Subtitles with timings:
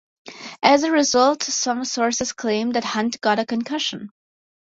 [0.63, 4.09] As a result, some sources claim that Hunt got a concussion.